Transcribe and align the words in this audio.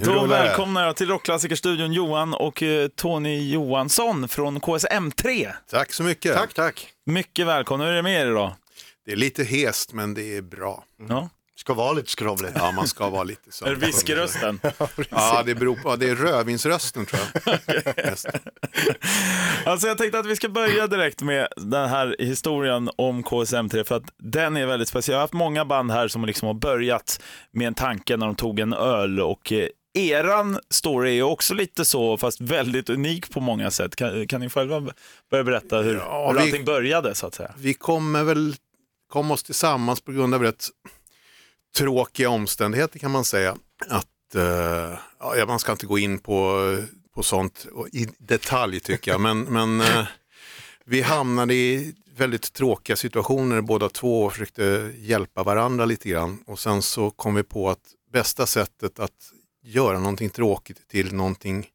Då 0.00 0.26
välkomnar 0.26 0.86
jag 0.86 0.96
till 0.96 1.08
Rockklassikerstudion 1.08 1.92
Johan 1.92 2.34
och 2.34 2.62
eh, 2.62 2.88
Tony 2.88 3.52
Johansson 3.52 4.28
från 4.28 4.60
KSM3. 4.60 5.52
Tack 5.70 5.92
så 5.92 6.02
mycket. 6.02 6.34
Tack, 6.34 6.54
tack. 6.54 6.88
Mycket 7.06 7.46
välkomna. 7.46 7.84
Hur 7.84 7.92
är 7.92 7.96
det 7.96 8.02
med 8.02 8.22
er 8.22 8.26
idag? 8.30 8.52
Det 9.06 9.12
är 9.12 9.16
lite 9.16 9.44
hest 9.44 9.92
men 9.92 10.14
det 10.14 10.36
är 10.36 10.42
bra. 10.42 10.84
Ja. 11.08 11.28
Ska 11.56 11.74
vara 11.74 11.92
lite 11.92 12.10
skrovligt. 12.10 12.52
Ja, 12.56 12.72
man 12.72 12.88
ska 12.88 13.08
vara 13.10 13.22
lite 13.24 13.52
så. 13.52 13.64
Är 13.64 13.70
det 13.70 13.86
whisky-rösten? 13.86 14.60
Ja, 15.10 15.42
det 15.46 15.54
beror 15.54 15.76
på. 15.76 15.96
Det 15.96 16.08
är 16.10 16.14
rödvinsrösten 16.14 17.06
tror 17.06 17.22
jag. 17.44 17.58
Alltså 19.66 19.86
jag 19.86 19.98
tänkte 19.98 20.18
att 20.18 20.26
vi 20.26 20.36
ska 20.36 20.48
börja 20.48 20.86
direkt 20.86 21.22
med 21.22 21.48
den 21.56 21.88
här 21.88 22.16
historien 22.18 22.90
om 22.96 23.24
KSM3 23.24 23.84
för 23.84 23.94
att 23.94 24.02
den 24.18 24.56
är 24.56 24.66
väldigt 24.66 24.88
speciell. 24.88 25.12
Jag 25.12 25.18
har 25.18 25.22
haft 25.22 25.32
många 25.32 25.64
band 25.64 25.90
här 25.90 26.08
som 26.08 26.24
liksom 26.24 26.46
har 26.46 26.54
börjat 26.54 27.22
med 27.50 27.66
en 27.66 27.74
tanke 27.74 28.16
när 28.16 28.26
de 28.26 28.34
tog 28.34 28.60
en 28.60 28.72
öl 28.72 29.20
och 29.20 29.52
eh, 29.52 29.68
eran 29.94 30.58
story 30.70 31.18
är 31.18 31.22
också 31.22 31.54
lite 31.54 31.84
så, 31.84 32.16
fast 32.18 32.40
väldigt 32.40 32.90
unik 32.90 33.30
på 33.30 33.40
många 33.40 33.70
sätt. 33.70 33.96
Kan, 33.96 34.28
kan 34.28 34.40
ni 34.40 34.50
själva 34.50 34.80
börja 35.30 35.44
berätta 35.44 35.78
hur, 35.82 35.94
Ja, 35.94 36.28
hur 36.28 36.34
vi- 36.38 36.42
allting 36.42 36.64
började 36.64 37.14
så 37.14 37.26
att 37.26 37.34
säga? 37.34 37.54
Vi 37.58 37.74
kommer 37.74 38.24
väl 38.24 38.56
kom 39.08 39.30
oss 39.30 39.42
tillsammans 39.42 40.00
på 40.00 40.12
grund 40.12 40.34
av 40.34 40.42
rätt 40.42 40.68
tråkiga 41.76 42.30
omständigheter 42.30 42.98
kan 42.98 43.10
man 43.10 43.24
säga. 43.24 43.56
Att, 43.88 44.34
eh, 44.34 44.98
ja, 45.20 45.44
man 45.46 45.58
ska 45.58 45.72
inte 45.72 45.86
gå 45.86 45.98
in 45.98 46.18
på, 46.18 46.58
på 47.14 47.22
sånt 47.22 47.66
i 47.92 48.08
detalj 48.18 48.80
tycker 48.80 49.10
jag, 49.10 49.20
men, 49.20 49.40
men 49.40 49.80
eh, 49.80 50.04
vi 50.84 51.00
hamnade 51.02 51.54
i 51.54 51.94
väldigt 52.16 52.52
tråkiga 52.52 52.96
situationer 52.96 53.60
båda 53.60 53.88
två 53.88 54.22
och 54.24 54.32
försökte 54.32 54.92
hjälpa 54.98 55.42
varandra 55.42 55.84
lite 55.84 56.08
grann. 56.08 56.42
Och 56.46 56.58
sen 56.58 56.82
så 56.82 57.10
kom 57.10 57.34
vi 57.34 57.42
på 57.42 57.70
att 57.70 57.80
bästa 58.12 58.46
sättet 58.46 58.98
att 58.98 59.32
göra 59.64 59.98
någonting 59.98 60.30
tråkigt 60.30 60.88
till 60.88 61.14
någonting 61.14 61.66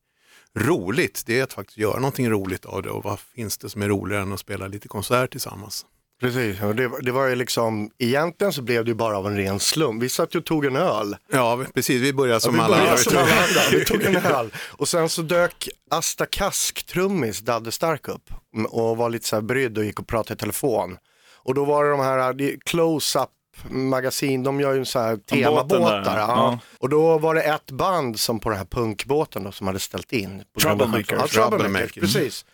roligt, 0.56 1.24
det 1.26 1.40
är 1.40 1.44
att 1.44 1.54
faktiskt 1.54 1.78
göra 1.78 1.96
någonting 1.96 2.30
roligt 2.30 2.66
av 2.66 2.82
det. 2.82 2.90
Och 2.90 3.04
vad 3.04 3.20
finns 3.20 3.58
det 3.58 3.70
som 3.70 3.82
är 3.82 3.88
roligare 3.88 4.22
än 4.22 4.34
att 4.34 4.40
spela 4.40 4.68
lite 4.68 4.88
konsert 4.88 5.32
tillsammans? 5.32 5.86
Precis, 6.22 6.62
och 6.62 6.76
det, 6.76 6.92
det 7.02 7.12
var 7.12 7.28
ju 7.28 7.36
liksom, 7.36 7.92
egentligen 7.98 8.54
så 8.54 8.62
blev 8.62 8.86
det 8.86 8.90
ju 8.90 8.96
bara 8.96 9.18
av 9.18 9.28
en 9.28 9.38
ren 9.38 9.60
slump. 9.60 10.04
Vi 10.04 10.10
satt 10.10 10.36
ju 10.36 10.40
och 10.40 10.46
tog 10.46 10.66
en 10.66 10.76
öl. 10.76 11.16
Ja, 11.32 11.66
precis. 11.74 12.02
Vi 12.02 12.14
börjar 12.14 12.40
som 12.40 12.54
vi 12.54 12.60
alla 12.60 12.78
började 12.78 12.90
andra. 12.90 13.04
som 13.04 13.18
alla 13.18 13.32
andra. 13.32 13.62
Vi 13.72 13.86
tog 13.86 14.04
en 14.04 14.16
öl. 14.16 14.54
Och 14.58 14.88
sen 14.88 15.10
så 15.10 15.22
dök 15.22 15.70
Asta 15.92 16.26
Kask, 16.26 16.86
trummis, 16.86 17.40
Dadde 17.40 17.72
Stark 17.72 18.08
upp 18.08 18.30
och 18.70 18.98
var 18.98 19.10
lite 19.10 19.28
så 19.28 19.36
här 19.36 19.42
brydd 19.42 19.78
och 19.78 19.86
gick 19.86 20.00
och 20.00 20.08
pratade 20.08 20.34
i 20.34 20.38
telefon. 20.38 20.98
Och 21.44 21.54
då 21.54 21.66
var 21.66 21.84
det 21.84 21.92
de 21.92 22.00
här, 22.00 22.42
är 22.42 22.58
close-up 22.66 23.30
magasin, 23.70 24.44
de 24.44 24.60
gör 24.60 24.74
ju 24.74 24.86
så 24.86 25.00
här 25.00 25.18
temabåtar. 25.18 26.18
Ja. 26.18 26.26
ja. 26.28 26.60
Och 26.80 26.90
då 26.90 27.18
var 27.18 27.36
det 27.36 27.42
ett 27.42 27.72
band 27.72 28.20
som 28.20 28.40
på 28.40 28.50
den 28.50 28.58
här 28.58 28.66
punkbåten 28.66 29.44
då, 29.44 29.52
som 29.52 29.68
hade 29.68 29.80
ställt 29.80 30.14
in. 30.14 30.44
på 30.54 30.60
Troublemakers. 30.60 31.06
Ja, 31.10 31.28
Troublemakers, 31.28 31.34
Troublemakers. 31.34 31.94
precis. 32.02 32.46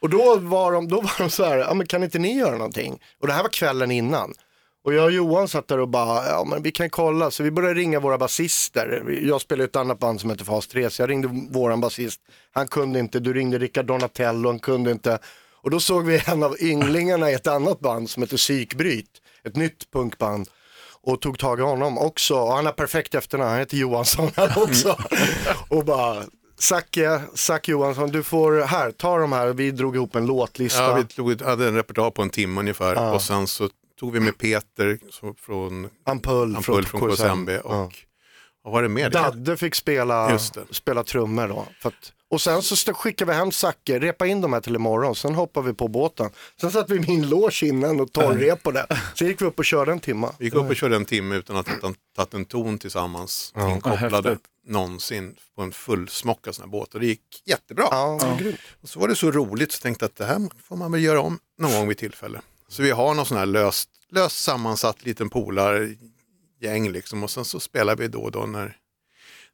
Och 0.00 0.10
då 0.10 0.36
var 0.36 0.72
de, 0.72 0.88
då 0.88 1.00
var 1.00 1.14
de 1.18 1.30
så 1.30 1.44
här, 1.44 1.56
ja 1.58 1.74
men 1.74 1.86
kan 1.86 2.02
inte 2.02 2.18
ni 2.18 2.38
göra 2.38 2.56
någonting? 2.56 2.98
Och 3.20 3.26
det 3.26 3.32
här 3.32 3.42
var 3.42 3.50
kvällen 3.50 3.90
innan. 3.90 4.34
Och 4.84 4.94
jag 4.94 5.04
och 5.04 5.12
Johan 5.12 5.48
satt 5.48 5.68
där 5.68 5.78
och 5.80 5.88
bara, 5.88 6.26
ja 6.28 6.44
men 6.44 6.62
vi 6.62 6.72
kan 6.72 6.90
kolla. 6.90 7.30
Så 7.30 7.42
vi 7.42 7.50
började 7.50 7.74
ringa 7.74 8.00
våra 8.00 8.18
basister. 8.18 9.18
Jag 9.22 9.40
spelade 9.40 9.62
i 9.64 9.66
ett 9.66 9.76
annat 9.76 9.98
band 9.98 10.20
som 10.20 10.30
heter 10.30 10.44
Fas 10.44 10.66
3, 10.66 10.90
så 10.90 11.02
jag 11.02 11.10
ringde 11.10 11.28
våran 11.50 11.80
basist. 11.80 12.20
Han 12.52 12.68
kunde 12.68 12.98
inte, 12.98 13.20
du 13.20 13.32
ringde 13.32 13.58
Rickard 13.58 13.86
Donatello, 13.86 14.48
han 14.48 14.58
kunde 14.58 14.90
inte. 14.90 15.18
Och 15.62 15.70
då 15.70 15.80
såg 15.80 16.04
vi 16.06 16.22
en 16.26 16.42
av 16.42 16.56
ynglingarna 16.60 17.30
i 17.30 17.34
ett 17.34 17.46
annat 17.46 17.80
band 17.80 18.10
som 18.10 18.22
heter 18.22 18.36
Psykbryt, 18.36 19.10
ett 19.48 19.56
nytt 19.56 19.90
punkband. 19.90 20.48
Och 21.04 21.20
tog 21.20 21.38
tag 21.38 21.58
i 21.58 21.62
honom 21.62 21.98
också, 21.98 22.34
och 22.34 22.52
han 22.52 22.66
har 22.66 22.72
perfekt 22.72 23.14
efternamn, 23.14 23.50
han 23.50 23.58
heter 23.58 23.76
Johansson 23.76 24.30
han 24.36 24.48
också. 24.62 24.96
och 25.68 25.84
bara, 25.84 26.22
Zacke, 26.58 27.20
Zack 27.34 27.68
Johansson, 27.68 28.10
du 28.10 28.22
får, 28.22 28.60
här, 28.60 28.90
ta 28.90 29.18
de 29.18 29.32
här, 29.32 29.46
vi 29.48 29.70
drog 29.70 29.96
ihop 29.96 30.14
en 30.16 30.26
låtlista. 30.26 30.82
Ja, 30.82 30.94
vi 30.94 31.04
tog, 31.04 31.42
hade 31.42 31.68
en 31.68 31.74
repertoar 31.74 32.10
på 32.10 32.22
en 32.22 32.30
timme 32.30 32.60
ungefär 32.60 33.14
och 33.14 33.22
sen 33.22 33.46
så 33.46 33.68
tog 34.00 34.12
vi 34.12 34.20
med 34.20 34.38
Peter 34.38 34.98
från 35.40 35.88
Ampull, 36.06 36.56
Ampull 36.56 36.86
från 36.86 37.00
KSMB 37.00 37.48
och 37.50 37.74
Ja. 37.74 37.90
vad 38.64 38.72
var 38.72 38.82
det 38.82 38.88
mer? 38.88 39.10
Dadde 39.10 39.56
fick 39.56 39.74
spela, 39.74 40.38
spela 40.70 41.04
trummor 41.04 41.48
då. 41.48 41.66
För 41.82 41.88
att, 41.88 42.12
och 42.32 42.40
sen 42.40 42.62
så 42.62 42.94
skickade 42.94 43.32
vi 43.32 43.36
hem 43.36 43.52
Zacke, 43.52 43.98
repa 43.98 44.26
in 44.26 44.40
de 44.40 44.52
här 44.52 44.60
till 44.60 44.74
imorgon, 44.74 45.14
sen 45.14 45.34
hoppade 45.34 45.66
vi 45.66 45.74
på 45.74 45.88
båten. 45.88 46.30
Sen 46.60 46.70
satt 46.70 46.90
vi 46.90 46.96
i 46.96 47.00
min 47.00 47.28
loge 47.28 47.62
innan 47.62 48.00
och 48.00 48.12
torrrepade. 48.12 48.86
Sen 49.14 49.28
gick 49.28 49.42
vi 49.42 49.46
upp 49.46 49.58
och 49.58 49.64
körde 49.64 49.92
en 49.92 50.00
timme. 50.00 50.28
Vi 50.38 50.44
gick 50.44 50.54
upp 50.54 50.70
och 50.70 50.76
körde 50.76 50.96
en 50.96 51.04
timme 51.04 51.36
utan 51.36 51.56
att 51.56 51.68
ha 51.68 51.94
tagit 52.16 52.34
en 52.34 52.44
ton 52.44 52.78
tillsammans, 52.78 53.52
inkopplade 53.56 54.28
häftigt. 54.28 54.46
någonsin 54.66 55.36
på 55.56 55.62
en 55.62 55.72
fullsmockad 55.72 56.54
sån 56.54 56.62
här 56.62 56.70
båt 56.70 56.94
och 56.94 57.00
det 57.00 57.06
gick 57.06 57.42
jättebra. 57.44 57.88
Ja, 57.90 58.36
grymt. 58.38 58.60
Och 58.82 58.88
så 58.88 59.00
var 59.00 59.08
det 59.08 59.16
så 59.16 59.30
roligt 59.30 59.72
så 59.72 59.82
tänkte 59.82 60.04
jag 60.04 60.08
att 60.08 60.16
det 60.16 60.24
här 60.24 60.50
får 60.62 60.76
man 60.76 60.92
väl 60.92 61.02
göra 61.02 61.20
om 61.20 61.38
någon 61.58 61.72
gång 61.72 61.88
vid 61.88 61.98
tillfälle. 61.98 62.40
Så 62.68 62.82
vi 62.82 62.90
har 62.90 63.14
någon 63.14 63.26
sån 63.26 63.38
här 63.38 63.46
löst, 63.46 63.88
löst 64.10 64.42
sammansatt 64.42 65.04
liten 65.04 65.30
polargäng 65.30 66.90
liksom 66.92 67.22
och 67.22 67.30
sen 67.30 67.44
så 67.44 67.60
spelar 67.60 67.96
vi 67.96 68.08
då 68.08 68.20
och 68.22 68.30
då 68.30 68.46
när, 68.46 68.76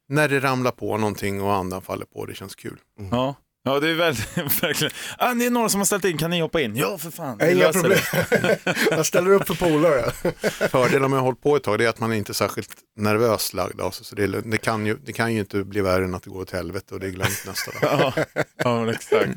när 0.09 0.27
det 0.29 0.39
ramlar 0.39 0.71
på 0.71 0.97
någonting 0.97 1.41
och 1.41 1.53
andan 1.53 1.81
faller 1.81 2.05
på 2.05 2.25
det 2.25 2.35
känns 2.35 2.55
kul. 2.55 2.77
Ja. 3.11 3.35
Ja, 3.63 3.79
det 3.79 3.89
är 3.89 3.93
väldigt, 3.93 4.37
verkligen. 4.63 4.93
Ah, 5.17 5.33
det 5.33 5.45
är 5.45 5.49
några 5.49 5.69
som 5.69 5.79
har 5.79 5.85
ställt 5.85 6.05
in, 6.05 6.17
kan 6.17 6.29
ni 6.29 6.41
hoppa 6.41 6.61
in? 6.61 6.75
Ja, 6.75 6.97
för 6.97 7.11
fan. 7.11 7.41
Inga 7.51 7.71
problem. 7.71 7.97
Jag 8.91 9.05
ställer 9.05 9.31
upp 9.31 9.47
för 9.47 9.53
polare. 9.55 10.11
Fördelen 10.69 11.09
med 11.11 11.17
att 11.17 11.21
ha 11.21 11.27
hållit 11.27 11.41
på 11.41 11.55
ett 11.55 11.63
tag 11.63 11.81
är 11.81 11.89
att 11.89 11.99
man 11.99 12.11
är 12.11 12.15
inte 12.15 12.33
särskilt 12.33 12.69
nervös 12.97 13.53
lagd 13.53 13.81
av 13.81 13.91
sig. 13.91 14.05
Så 14.05 14.15
det, 14.15 14.23
är- 14.23 14.41
det, 14.45 14.57
kan 14.57 14.85
ju, 14.85 14.97
det 15.05 15.13
kan 15.13 15.33
ju 15.33 15.39
inte 15.39 15.63
bli 15.63 15.81
värre 15.81 16.03
än 16.05 16.15
att 16.15 16.23
det 16.23 16.29
går 16.29 16.41
åt 16.41 16.51
helvete 16.51 16.93
och 16.93 16.99
det 16.99 17.07
är 17.07 17.11
glömt 17.11 17.43
nästa 17.45 17.71
dag. 17.71 18.13
Ja, 18.15 18.43
ja 18.63 18.79
men 18.79 18.89
exakt. 18.95 19.29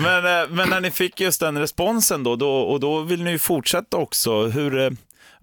Men, 0.00 0.42
eh, 0.42 0.48
men 0.50 0.68
när 0.68 0.80
ni 0.80 0.90
fick 0.90 1.20
just 1.20 1.40
den 1.40 1.58
responsen 1.58 2.22
då, 2.22 2.36
då 2.36 2.50
och 2.60 2.80
då 2.80 3.00
vill 3.00 3.22
ni 3.24 3.30
ju 3.30 3.38
fortsätta 3.38 3.96
också. 3.96 4.46
Hur, 4.46 4.78
eh, 4.78 4.90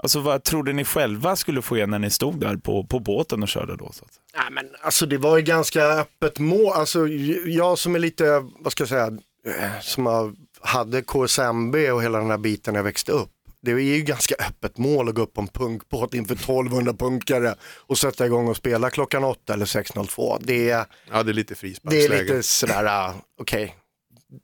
alltså, 0.03 0.19
vad 0.19 0.43
trodde 0.43 0.73
ni 0.73 0.83
själva 0.85 1.35
skulle 1.35 1.61
få 1.61 1.77
er 1.77 1.87
när 1.87 1.99
ni 1.99 2.09
stod 2.09 2.39
där 2.39 2.55
på, 2.57 2.83
på 2.83 2.99
båten 2.99 3.43
och 3.43 3.49
körde 3.49 3.75
då? 3.75 3.91
Så? 3.93 4.05
Nej, 4.35 4.45
men 4.51 4.69
alltså 4.81 5.05
det 5.05 5.17
var 5.17 5.37
ju 5.37 5.43
ganska 5.43 5.83
öppet 5.83 6.39
mål. 6.39 6.73
Alltså 6.73 7.07
jag 7.45 7.79
som 7.79 7.95
är 7.95 7.99
lite, 7.99 8.45
vad 8.59 8.71
ska 8.71 8.81
jag 8.81 8.89
säga, 8.89 9.07
eh, 9.47 9.79
som 9.81 10.05
har, 10.05 10.33
hade 10.61 11.01
KSMB 11.01 11.75
och 11.91 12.03
hela 12.03 12.17
den 12.17 12.29
här 12.29 12.37
biten 12.37 12.73
när 12.73 12.79
jag 12.79 12.83
växte 12.83 13.11
upp. 13.11 13.29
Det 13.61 13.71
är 13.71 13.77
ju 13.79 14.01
ganska 14.01 14.35
öppet 14.47 14.77
mål 14.77 15.09
att 15.09 15.15
gå 15.15 15.21
upp 15.21 15.33
på 15.33 15.41
en 15.41 15.47
punkbåt 15.47 16.13
inför 16.13 16.35
1200 16.35 16.93
punkare 16.93 17.55
och 17.63 17.97
sätta 17.97 18.25
igång 18.25 18.47
och 18.47 18.57
spela 18.57 18.89
klockan 18.89 19.23
8 19.23 19.53
eller 19.53 19.65
6.02. 19.65 20.37
Det 20.41 20.69
är, 20.69 20.85
Ja, 21.11 21.23
det 21.23 21.31
är 21.31 21.33
lite 21.33 21.53
det 21.53 21.55
är 21.55 21.59
frisparksläge. 21.59 22.21
lite 22.23 22.43
sådär, 22.43 22.85
ah, 22.85 23.13
okej, 23.41 23.75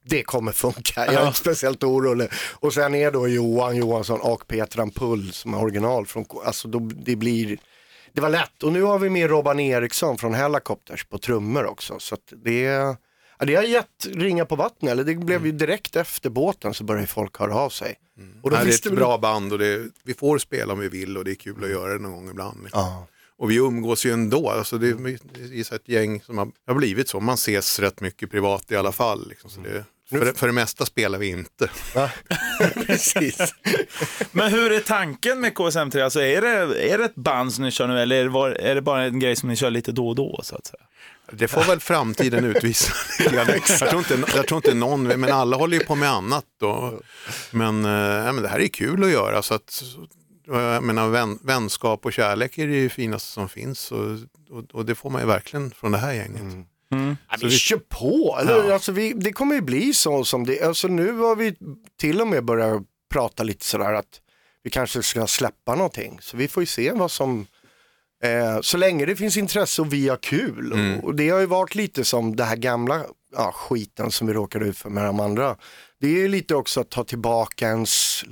det 0.10 0.24
kommer 0.24 0.52
funka. 0.52 1.06
Jag 1.06 1.14
är 1.14 1.28
inte 1.28 1.40
speciellt 1.40 1.84
orolig. 1.84 2.30
Och 2.60 2.74
sen 2.74 2.96
är 2.96 3.12
då 3.12 3.28
Johan 3.28 3.76
Johansson 3.76 4.20
och 4.22 4.48
Peter 4.48 4.80
Ampull 4.80 5.34
som 5.34 5.54
är 5.54 5.62
original 5.64 6.06
från, 6.06 6.26
alltså 6.46 6.68
då, 6.68 6.80
det 6.80 7.16
blir, 7.16 7.58
det 8.14 8.22
var 8.22 8.30
lätt. 8.30 8.64
Och 8.64 8.74
nu 8.74 8.82
har 8.82 9.00
vi 9.00 9.10
med 9.10 9.30
Robban 9.30 9.60
Eriksson 9.60 10.18
från 10.18 10.34
Helicopters 10.34 11.06
på 11.06 11.18
trummor 11.18 11.66
också. 11.66 12.00
Så 12.00 12.18
det, 12.44 12.62
ja, 12.62 13.46
det 13.46 13.56
har 13.56 13.64
gett 13.64 14.06
ringa 14.16 14.46
på 14.46 14.56
vattnet, 14.56 14.92
eller 14.92 15.04
det 15.04 15.16
blev 15.16 15.46
ju 15.46 15.52
direkt 15.52 15.96
efter 15.96 16.30
båten 16.30 16.74
så 16.74 16.84
började 16.84 17.08
folk 17.08 17.40
höra 17.40 17.56
av 17.56 17.70
sig. 17.70 17.96
Och 18.44 18.50
då 18.50 18.56
Nej, 18.56 18.66
det 18.66 18.72
är 18.72 18.76
ett 18.76 18.86
vi- 18.86 18.96
bra 18.96 19.18
band 19.18 19.54
och 19.54 19.60
det, 19.60 19.88
vi 20.04 20.14
får 20.14 20.38
spela 20.38 20.74
om 20.74 20.80
vi 20.80 20.90
vill 20.90 21.18
och 21.18 21.26
det 21.26 21.32
är 21.32 21.36
kul 21.36 21.64
att 21.64 21.70
göra 21.70 21.94
det 21.94 22.00
någon 22.00 22.12
gång 22.12 22.30
ibland. 22.30 22.68
Ja. 22.74 23.08
Och 23.40 23.52
vi 23.52 23.56
umgås 23.56 24.06
ju 24.06 24.12
ändå, 24.14 24.50
alltså 24.50 24.78
det, 24.78 24.88
är- 24.88 25.76
ett 25.76 25.90
gäng 25.90 26.22
som 26.22 26.38
har, 26.38 26.48
har 26.68 26.74
blivit 26.76 27.10
så, 27.10 27.20
man 27.20 27.36
ses 27.36 27.80
rätt 27.80 28.02
mycket 28.02 28.32
privat 28.32 28.72
i 28.72 28.76
alla 28.76 28.92
fall. 28.92 29.30
Liksom. 29.30 29.50
Så 29.50 29.62
det, 29.62 29.86
för, 30.10 30.34
för 30.34 30.48
det 30.48 30.54
mesta 30.54 30.86
spelar 30.86 31.20
vi 31.20 31.28
inte. 31.28 31.70
Precis. 32.88 33.54
Men 34.32 34.52
hur 34.52 34.72
är 34.72 34.80
tanken 34.80 35.42
med 35.42 35.54
KSM3? 35.54 36.04
Alltså, 36.04 36.22
är, 36.22 36.42
det, 36.42 36.92
är 36.94 36.98
det 36.98 37.06
ett 37.06 37.16
band 37.16 37.54
som 37.54 37.64
ni 37.64 37.72
kör 37.72 37.88
nu 37.88 38.00
eller 38.00 38.16
är 38.16 38.24
det, 38.24 38.30
var, 38.30 38.50
är 38.50 38.76
det 38.76 38.82
bara 38.82 39.04
en 39.04 39.20
grej 39.20 39.36
som 39.36 39.50
ni 39.50 39.56
kör 39.56 39.70
lite 39.72 39.92
då 39.92 40.08
och 40.08 40.16
då? 40.16 40.40
Så 40.44 40.56
att 40.56 40.66
säga? 40.66 40.84
Det 41.32 41.48
får 41.48 41.64
väl 41.64 41.80
framtiden 41.80 42.46
utvisa. 42.46 42.94
jag, 43.34 43.64
tror 43.66 43.98
inte, 44.00 44.24
jag 44.36 44.48
tror 44.48 44.58
inte 44.58 44.74
någon, 44.74 45.04
men 45.04 45.32
alla 45.32 45.58
håller 45.58 45.80
ju 45.80 45.86
på 45.86 45.96
med 45.96 46.10
annat. 46.10 46.46
Då. 46.60 47.00
Men, 47.52 47.86
eh, 47.86 48.34
men 48.34 48.42
det 48.42 48.48
här 48.48 48.60
är 48.60 48.68
kul 48.68 49.04
att 49.04 49.12
göra. 49.12 49.42
Så 49.42 49.54
att, 49.54 49.84
jag 50.50 50.84
menar, 50.84 51.10
vän, 51.10 51.40
vänskap 51.42 52.06
och 52.06 52.14
kärlek 52.14 52.58
är 52.58 52.68
det 52.68 52.76
ju 52.76 52.90
finaste 52.90 53.30
som 53.30 53.50
finns. 53.50 53.92
Och, 53.92 54.18
och, 54.50 54.66
och 54.74 54.86
det 54.86 54.96
får 54.96 55.10
man 55.10 55.22
ju 55.22 55.28
verkligen 55.28 55.72
från 55.72 55.92
det 55.92 55.98
här 55.98 56.14
gänget. 56.14 56.68
Ja, 57.30 57.38
vi 57.42 57.50
kör 57.52 57.78
på, 57.78 58.38
eller? 58.42 58.72
Alltså, 58.72 58.92
vi, 58.92 59.14
det 59.14 59.32
kommer 59.32 59.56
ju 59.56 59.62
bli 59.62 59.94
så 59.94 60.24
som 60.24 60.46
det 60.46 60.62
alltså, 60.62 60.88
Nu 60.88 61.14
har 61.18 61.36
vi 61.36 61.56
till 62.00 62.22
och 62.22 62.28
med 62.28 62.46
börjat 62.46 62.84
prata 63.14 63.44
lite 63.44 63.66
sådär 63.66 63.94
att 63.94 64.22
vi 64.64 64.70
kanske 64.70 65.04
ska 65.04 65.28
släppa 65.28 65.76
någonting. 65.76 66.18
Så 66.22 66.38
vi 66.38 66.48
får 66.48 66.64
ju 66.64 66.68
se 66.68 66.92
vad 66.92 67.12
som, 67.12 67.48
eh, 68.24 68.62
så 68.62 68.78
länge 68.78 69.06
det 69.06 69.16
finns 69.16 69.38
intresse 69.38 69.82
och 69.82 69.94
vi 69.94 70.10
har 70.10 70.18
kul. 70.18 70.74
Och, 70.74 71.04
och 71.04 71.16
det 71.16 71.30
har 71.30 71.40
ju 71.40 71.46
varit 71.46 71.76
lite 71.76 72.06
som 72.06 72.36
det 72.36 72.44
här 72.44 72.56
gamla 72.56 73.04
ja, 73.36 73.52
skiten 73.52 74.12
som 74.12 74.28
vi 74.28 74.34
råkade 74.34 74.66
ut 74.66 74.78
för 74.78 74.90
med 74.90 75.06
de 75.06 75.20
andra. 75.20 75.56
Det 76.00 76.08
är 76.08 76.18
ju 76.18 76.28
lite 76.28 76.56
också 76.56 76.82
att 76.82 76.90
ta 76.90 77.04
tillbaka 77.04 77.68
ens 77.68 78.24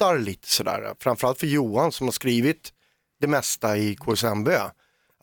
låtar 0.00 0.18
lite 0.18 0.48
sådär. 0.48 0.94
Framförallt 1.00 1.38
för 1.40 1.46
Johan 1.46 1.92
som 1.92 2.06
har 2.06 2.12
skrivit 2.12 2.72
det 3.20 3.26
mesta 3.26 3.76
i 3.76 3.96
KSMB. 3.96 4.48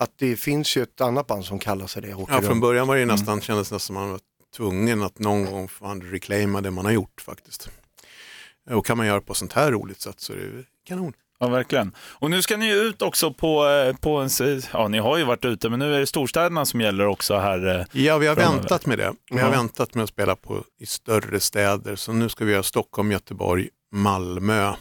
att 0.02 0.12
det 0.18 0.36
finns 0.36 0.78
ju 0.78 0.84
ett 0.84 1.02
annat 1.02 1.28
band 1.28 1.46
som 1.46 1.60
kallar 1.60 1.88
sig 1.88 2.02
det. 2.02 2.14
åker 2.14 2.34
Ja, 2.34 2.42
från 2.42 2.60
början 2.60 2.88
var 2.88 2.96
det 2.96 3.06
nästan, 3.06 3.42
kändes 3.42 3.72
nästan 3.72 3.80
som 3.80 3.94
man 3.96 4.12
var 4.12 4.20
tvungen 4.56 5.04
att 5.04 5.20
någon 5.20 5.46
gång 5.46 5.68
fan 5.68 6.02
reclaima 6.02 6.62
det 6.62 6.72
man 6.72 6.86
har 6.86 6.92
gjort 6.92 7.22
faktiskt. 7.22 7.70
Och 8.70 8.86
kan 8.86 8.98
man 8.98 9.08
göra 9.08 9.22
på 9.22 9.34
sånt 9.34 9.54
här 9.54 9.72
roligt 9.72 10.02
sätt 10.02 10.20
så 10.20 10.34
är 10.34 10.38
det 10.38 10.64
kanon. 10.88 11.14
Ja, 11.40 11.48
verkligen. 11.48 11.96
Och 12.00 12.30
nu 12.32 12.42
ska 12.42 12.58
ni 12.58 12.72
ut 12.72 13.02
också 13.02 13.34
på, 13.34 13.68
eh, 13.68 13.96
på 13.96 14.18
en, 14.18 14.30
ja 14.74 14.88
ni 14.88 14.98
har 14.98 15.18
ju 15.18 15.24
varit 15.24 15.46
ute, 15.46 15.70
men 15.70 15.80
nu 15.80 15.96
är 15.96 16.00
det 16.00 16.08
storstäderna 16.08 16.66
som 16.66 16.82
gäller 16.82 17.06
också 17.06 17.38
här. 17.38 17.80
eh. 17.80 17.86
Ja, 18.02 18.18
vi 18.18 18.28
har 18.28 18.36
Framöver. 18.36 18.58
väntat 18.60 18.86
med 18.86 18.98
det. 18.98 19.14
Vi 19.32 19.38
har 19.40 19.50
Ja. 19.52 19.58
väntat 19.58 19.96
med 19.96 20.04
att 20.04 20.10
spela 20.10 20.36
på, 20.36 20.64
i 20.80 20.86
större 20.86 21.40
städer. 21.40 21.96
Så 21.96 22.14
nu 22.14 22.30
ska 22.30 22.46
vi 22.46 22.52
göra 22.52 22.64
Stockholm, 22.64 23.12
Göteborg, 23.12 23.70
Malmö 23.92 24.74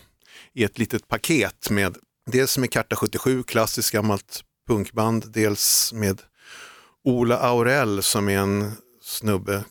i 0.55 0.65
ett 0.65 0.79
litet 0.79 1.09
paket 1.09 1.71
med 1.71 1.97
dels 2.27 2.59
med 2.59 2.73
Karta 2.73 2.97
77, 2.97 3.43
klassiskt 3.43 3.91
gammalt 3.91 4.41
punkband, 4.69 5.25
dels 5.33 5.93
med 5.93 6.23
Ola 7.05 7.39
Aurell 7.39 8.03
som 8.03 8.29
är 8.29 8.39
en 8.39 8.73
snubbe 9.03 9.65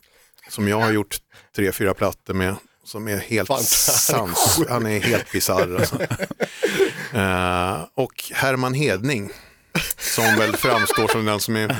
som 0.48 0.68
jag 0.68 0.80
har 0.80 0.92
gjort 0.92 1.18
tre, 1.56 1.72
fyra 1.72 1.94
plattor 1.94 2.34
med. 2.34 2.56
Som 2.84 3.08
är 3.08 3.16
helt 3.16 3.52
sans, 3.62 4.60
han 4.68 4.86
är 4.86 5.00
helt 5.00 5.32
bisarr. 5.32 5.76
Alltså. 5.76 6.02
Eh, 7.12 7.86
och 7.94 8.24
Herman 8.32 8.74
Hedning 8.74 9.30
som 9.98 10.24
väl 10.24 10.56
framstår 10.56 11.08
som 11.08 11.24
den 11.24 11.40
som 11.40 11.56
är 11.56 11.76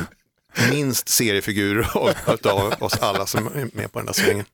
minst 0.70 1.08
seriefigur 1.08 1.88
av, 1.94 2.10
av 2.44 2.82
oss 2.82 2.98
alla 2.98 3.26
som 3.26 3.46
är 3.46 3.68
med 3.72 3.92
på 3.92 3.98
den 3.98 4.06
där 4.06 4.12
svängen. 4.12 4.44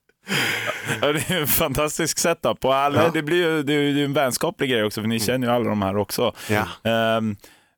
Ja, 1.01 1.11
det 1.11 1.29
är 1.29 1.41
en 1.41 1.47
fantastisk 1.47 2.19
setup 2.19 2.65
och 2.65 2.75
alla, 2.75 3.03
Ja. 3.03 3.09
det 3.13 3.21
blir 3.21 3.37
ju 3.37 3.63
det 3.63 3.73
är 3.73 3.79
ju 3.79 4.05
en 4.05 4.13
vänskaplig 4.13 4.69
grej 4.69 4.83
också, 4.83 5.01
för 5.01 5.07
ni 5.07 5.19
känner 5.19 5.47
ju 5.47 5.53
alla 5.53 5.69
de 5.69 5.81
här 5.81 5.97
också. 5.97 6.33
Ja. 6.49 6.91
Ehm, 6.91 7.35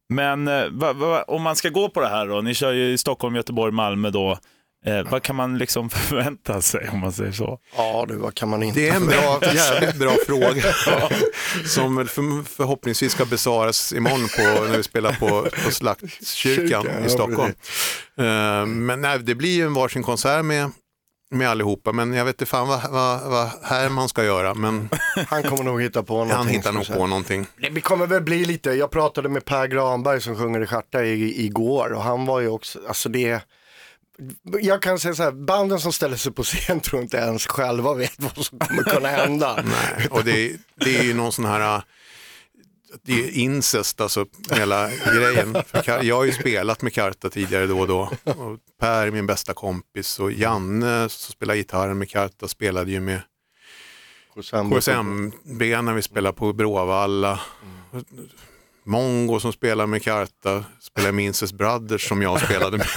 men 0.09 0.47
eh, 0.47 0.65
va, 0.71 0.94
va, 0.94 1.23
om 1.27 1.41
man 1.41 1.55
ska 1.55 1.69
gå 1.69 1.89
på 1.89 2.01
det 2.01 2.07
här 2.07 2.27
då, 2.27 2.41
ni 2.41 2.53
kör 2.53 2.71
ju 2.73 2.91
i 2.94 2.97
Stockholm, 2.97 3.35
Göteborg, 3.35 3.71
Malmö 3.73 4.09
då. 4.09 4.38
Eh, 4.85 5.01
vad 5.09 5.23
kan 5.23 5.35
man 5.35 5.57
liksom 5.57 5.89
förvänta 6.09 6.61
sig 6.61 6.89
om 6.89 6.99
man 6.99 7.11
säger 7.11 7.31
så? 7.31 7.59
Ja 7.77 8.05
du, 8.07 8.15
vad 8.15 8.35
kan 8.35 8.50
man 8.50 8.63
inte 8.63 8.79
Det 8.79 8.89
är 8.89 8.95
en 8.95 9.07
bra, 9.07 9.39
jävligt 9.53 9.95
bra 9.95 10.11
fråga 10.27 10.61
som 11.65 12.07
för, 12.07 12.43
förhoppningsvis 12.55 13.11
ska 13.11 13.25
besvaras 13.25 13.93
imorgon 13.93 14.27
på, 14.38 14.65
när 14.65 14.77
vi 14.77 14.83
spelar 14.83 15.11
på, 15.13 15.47
på 15.65 15.71
Slaktkyrkan 15.71 16.25
Kyrkan, 16.25 16.85
i 16.85 17.03
ja, 17.03 17.09
Stockholm. 17.09 17.53
Eh, 18.17 18.65
men 18.65 19.01
nej, 19.01 19.19
det 19.19 19.35
blir 19.35 19.55
ju 19.55 19.63
en 19.65 19.73
varsin 19.73 20.03
konsert 20.03 20.45
med, 20.45 20.71
med 21.31 21.50
allihopa, 21.50 21.91
men 21.91 22.13
jag 22.13 22.25
vet 22.25 22.33
inte 22.33 22.45
fan 22.45 22.68
vad, 22.68 22.91
vad, 22.91 23.21
vad 23.31 23.50
Herman 23.63 24.09
ska 24.09 24.24
göra, 24.24 24.53
men 24.53 24.89
Han 25.27 25.44
kommer 25.44 25.63
nog 25.63 25.81
hitta 25.81 26.03
på 26.03 26.13
någonting. 26.13 26.38
han 26.38 26.47
hittar 26.47 26.71
nog 26.71 26.88
på 26.88 27.07
någonting. 27.07 27.47
Det 27.62 27.69
vi 27.69 27.81
kommer 27.81 28.07
väl 28.07 28.21
bli 28.21 28.45
lite, 28.45 28.69
jag 28.71 28.91
pratade 28.91 29.29
med 29.29 29.45
Per 29.45 29.68
Granberg 29.68 30.21
som 30.21 30.35
sjunger 30.35 30.62
i 30.62 30.65
Stjärta 30.65 31.03
i- 31.03 31.45
igår 31.45 31.94
och 31.94 32.03
han 32.03 32.25
var 32.25 32.39
ju 32.39 32.47
också, 32.47 32.79
alltså 32.88 33.09
det 33.09 33.41
jag 34.62 34.81
kan 34.81 35.00
säga 35.00 35.15
så 35.15 35.24
här, 35.24 35.31
banden 35.31 35.79
som 35.79 35.94
ställer 35.94 36.18
sig 36.18 36.31
på 36.31 36.44
scen 36.44 36.79
tror 36.83 37.01
inte 37.01 37.18
ens 37.18 37.47
själva 37.47 37.94
vet 37.94 38.13
vad 38.18 38.45
som 38.45 38.59
kommer 38.59 38.83
kunna 38.83 39.07
hända. 39.07 39.63
Nej, 39.65 40.07
och 40.12 40.24
det, 40.24 40.51
det 40.75 40.97
är 41.00 41.03
ju 41.03 41.13
någon 41.13 41.31
sån 41.31 41.45
här, 41.45 41.75
äh, 41.75 41.81
det 43.03 43.25
är 43.25 43.38
incest 43.38 44.01
alltså, 44.01 44.25
hela 44.51 44.89
grejen. 44.89 45.55
Jag 46.01 46.15
har 46.15 46.23
ju 46.23 46.31
spelat 46.31 46.81
med 46.81 46.94
Karta 46.94 47.29
tidigare 47.29 47.67
då 47.67 47.79
och 47.79 47.88
då. 47.88 48.11
Och 48.23 48.59
per 48.79 49.07
är 49.07 49.11
min 49.11 49.25
bästa 49.27 49.53
kompis 49.53 50.19
och 50.19 50.31
Janne 50.31 51.09
som 51.09 51.31
spelar 51.33 51.55
gitarr 51.55 51.94
med 51.94 52.09
Karta 52.09 52.47
spelade 52.47 52.91
ju 52.91 52.99
med 52.99 53.21
KSMB 54.71 55.61
när 55.61 55.94
vi 55.94 56.01
spelade 56.01 56.38
på 56.38 56.53
Bråvalla. 56.53 57.39
Mongo 58.83 59.39
som 59.39 59.53
spelar 59.53 59.85
med 59.85 60.03
Karta 60.03 60.65
spelar 60.79 61.11
med 61.11 61.25
Incest 61.25 61.53
Brothers 61.53 62.07
som 62.07 62.21
jag 62.21 62.41
spelade 62.41 62.77
med 62.77 62.88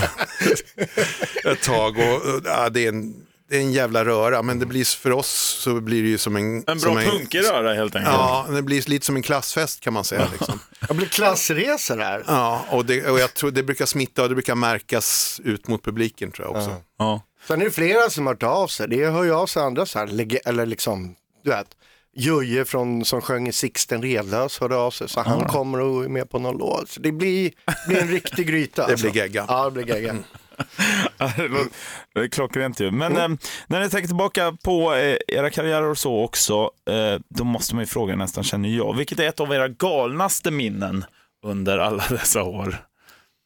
ett 1.53 1.63
tag. 1.63 1.99
Och, 1.99 2.35
och, 2.35 2.41
ja, 2.45 2.69
det, 2.69 2.85
är 2.85 2.89
en, 2.89 3.27
det 3.51 3.57
är 3.57 3.61
en 3.61 3.73
jävla 3.73 4.05
röra, 4.05 4.43
men 4.43 4.59
det 4.59 4.67
blir 4.67 4.85
för 4.85 5.13
oss 5.13 5.59
så 5.63 5.81
blir 5.81 6.03
det 6.03 6.09
ju 6.09 6.19
som 6.19 6.37
en... 6.37 6.65
En 6.67 6.81
som 6.81 6.95
bra 6.95 7.03
punkig 7.03 7.39
röra 7.39 7.75
helt 7.75 7.97
enkelt. 7.97 8.15
Ja, 8.15 8.47
det 8.51 8.63
blir 8.63 8.91
lite 8.91 9.07
som 9.07 9.17
en 9.17 9.23
klassfest 9.23 9.81
kan 9.81 9.93
man 9.93 10.05
säga. 10.05 10.29
Liksom. 10.33 10.61
Det 10.89 10.95
blir 10.95 11.07
klassresor 11.07 11.97
där. 11.97 12.25
Ja, 12.27 12.65
och, 12.71 12.87
det, 12.87 13.11
och 13.11 13.21
jag 13.21 13.35
tror 13.35 13.51
det 13.51 13.63
brukar 13.63 13.87
smitta 13.87 14.23
och 14.23 14.29
det 14.29 14.35
brukar 14.35 14.55
märkas 14.55 15.41
ut 15.45 15.69
mot 15.69 15.85
publiken 15.85 16.33
tror 16.33 16.49
jag 16.49 16.57
också. 16.57 16.77
Ja. 16.99 17.23
Sen 17.49 17.61
är 17.61 17.65
det 17.65 17.71
flera 17.71 18.11
som 18.11 18.27
har 18.27 18.35
hört 18.35 18.43
av 18.43 18.67
sig, 18.67 18.89
det 18.89 19.07
hör 19.07 19.25
ju 19.25 19.35
av 19.35 19.47
sig 19.47 19.63
andra 19.63 19.87
så 19.87 19.99
här, 19.99 20.49
eller 20.49 20.67
liksom, 20.67 21.15
du 21.45 21.51
vet, 21.51 21.69
Juje 22.17 22.65
från, 22.65 23.05
som 23.05 23.21
sjöng 23.21 23.49
i 23.49 23.53
Sixten 23.53 24.03
Redlös 24.03 24.59
hörde 24.59 24.77
av 24.77 24.91
sig, 24.91 25.09
så 25.09 25.21
han 25.21 25.49
kommer 25.49 25.81
och 25.81 26.05
är 26.05 26.09
med 26.09 26.31
på 26.31 26.39
någon 26.39 26.59
låt. 26.59 26.89
Så 26.89 27.01
det 27.01 27.13
blir, 27.13 27.53
blir 27.89 28.01
en 28.01 28.09
riktig 28.09 28.47
gryta. 28.47 28.87
Det 28.87 28.93
alltså. 28.93 29.11
blir 29.11 29.23
gegga. 29.23 29.45
Ja, 29.49 29.65
det 29.65 29.71
blir 29.71 29.95
gegga. 29.95 30.15
det 32.15 32.21
är 32.21 32.29
klockrent 32.29 32.81
ju. 32.81 32.91
Men 32.91 33.17
eh, 33.17 33.29
när 33.67 33.81
ni 33.81 33.91
tänker 33.91 34.07
tillbaka 34.07 34.57
på 34.65 34.95
eh, 34.95 35.17
era 35.29 35.51
karriärer 35.51 35.91
och 35.91 35.99
så 35.99 36.25
också, 36.25 36.71
eh, 36.91 37.21
då 37.29 37.45
måste 37.45 37.75
man 37.75 37.83
ju 37.85 37.87
fråga 37.87 38.17
nästan, 38.17 38.45
känner 38.45 38.69
jag, 38.69 38.97
vilket 38.97 39.19
är 39.21 39.29
ett 39.29 39.41
av 39.41 39.53
era 39.53 39.69
galnaste 39.69 40.51
minnen 40.51 41.05
under 41.47 41.79
alla 41.79 42.05
dessa 42.11 42.43
år? 42.43 42.77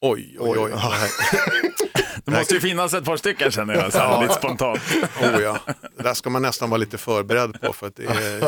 Oj, 0.01 0.37
oj, 0.41 0.59
oj. 0.59 0.73
Det 2.25 2.31
måste 2.31 2.55
ju 2.55 2.61
finnas 2.61 2.95
ett 2.95 3.05
par 3.05 3.17
stycken 3.17 3.51
känner 3.51 3.75
jag, 3.75 3.93
så 3.93 3.99
här, 3.99 4.23
lite 4.23 4.35
spontant. 4.35 4.81
Oh, 5.23 5.43
ja. 5.43 5.59
Det 5.97 6.03
där 6.03 6.15
ska 6.15 6.31
man 6.31 6.43
nästan 6.43 6.71
vara 6.71 6.79
lite 6.79 6.99
förberedd 6.99 7.61
på 7.61 7.73
för 7.73 7.87
att 7.87 7.97
det 7.97 8.05
är, 8.05 8.41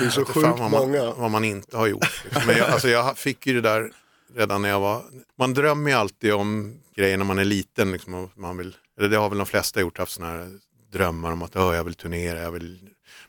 Det 0.00 0.06
är 0.06 0.10
så 0.10 0.24
sjukt 0.24 0.46
vad, 0.46 0.70
många. 0.70 1.02
man, 1.02 1.14
vad 1.16 1.30
man 1.30 1.44
inte 1.44 1.76
har 1.76 1.86
gjort. 1.86 2.24
Men 2.46 2.56
jag, 2.56 2.70
alltså 2.70 2.88
jag 2.88 3.18
fick 3.18 3.46
ju 3.46 3.54
det 3.54 3.60
där 3.60 3.90
redan 4.34 4.62
när 4.62 4.68
jag 4.68 4.80
var, 4.80 5.02
man 5.38 5.54
drömmer 5.54 5.90
ju 5.90 5.96
alltid 5.96 6.32
om 6.34 6.80
grejer 6.96 7.16
när 7.16 7.24
man 7.24 7.38
är 7.38 7.44
liten. 7.44 7.92
Liksom, 7.92 8.30
man 8.34 8.56
vill, 8.56 8.76
eller 8.98 9.08
det 9.08 9.16
har 9.16 9.28
väl 9.28 9.38
de 9.38 9.46
flesta 9.46 9.80
gjort, 9.80 9.98
haft 9.98 10.12
sådana 10.12 10.32
här 10.32 10.50
drömmar 10.92 11.32
om 11.32 11.42
att 11.42 11.56
"Åh, 11.56 11.74
jag 11.76 11.84
vill 11.84 11.94
turnera. 11.94 12.42
Jag 12.42 12.50
vill... 12.50 12.78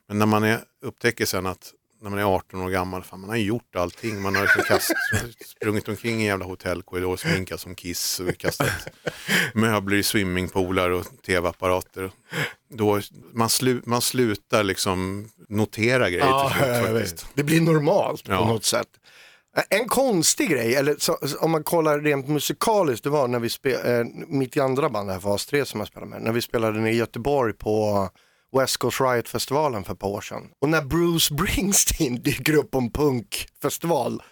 Men 0.08 0.20
när 0.20 0.26
man 0.26 0.44
är, 0.44 0.60
upptäcker 0.82 1.26
sen 1.26 1.46
att 1.46 1.74
när 2.02 2.10
man 2.10 2.20
är 2.20 2.24
18 2.24 2.62
år 2.62 2.70
gammal, 2.70 3.04
fan, 3.04 3.20
man 3.20 3.30
har 3.30 3.38
gjort 3.38 3.76
allting. 3.76 4.22
Man 4.22 4.36
har 4.36 4.42
liksom 4.44 4.64
kast, 4.68 4.92
sprungit 5.58 5.88
omkring 5.88 6.12
i 6.16 6.20
en 6.22 6.26
jävla 6.28 6.46
hotellkorridor, 6.46 7.18
sminkat 7.18 7.60
som 7.60 7.76
Kiss 7.76 8.20
och 8.20 8.38
kastat 8.38 8.88
möbler 9.54 9.98
i 9.98 10.04
swimmingpoolar 10.04 10.90
och 10.90 11.06
tv-apparater. 11.26 12.12
Då, 12.74 13.02
man, 13.34 13.50
slu, 13.50 13.82
man 13.86 14.02
slutar 14.02 14.64
liksom 14.64 15.30
notera 15.50 16.10
grejer 16.10 16.26
Ja, 16.26 16.54
till 16.94 17.08
slut. 17.08 17.26
Det 17.34 17.44
blir 17.44 17.62
normalt 17.62 18.24
på 18.24 18.32
Ja. 18.32 18.48
något 18.48 18.66
sätt. 18.66 18.88
Eh, 19.60 19.80
en 19.80 19.88
konstig 19.88 20.50
grej, 20.50 20.76
eller 20.76 20.96
så, 21.00 21.18
om 21.40 21.52
man 21.52 21.64
kollar 21.64 22.00
rent 22.00 22.28
musikaliskt, 22.28 23.04
det 23.04 23.10
var 23.10 23.28
när 23.28 23.40
vi 23.40 23.50
spelade, 23.50 24.00
eh, 24.00 24.06
mitt 24.28 24.58
andra 24.58 24.90
band 24.90 25.10
här, 25.10 25.20
Fas 25.20 25.46
3 25.46 25.66
som 25.66 25.80
jag 25.80 25.88
spelade 25.88 26.10
med, 26.10 26.22
när 26.22 26.32
vi 26.32 26.42
spelade 26.42 26.80
nere 26.80 26.92
i 26.92 26.96
Göteborg 26.96 27.54
på 27.54 28.10
West 28.58 28.78
Coast 28.78 29.02
Riot-festivalen 29.02 29.84
för 29.84 29.94
ett 29.94 30.00
par 30.00 30.10
år 30.10 30.22
sedan. 30.22 30.44
Och 30.62 30.70
när 30.70 30.82
Bruce 30.82 31.20
Springsteen 31.36 32.16
dyker 32.16 32.54
upp 32.56 32.72
på 32.72 32.78
en 32.78 32.92
punkfestival 32.92 34.24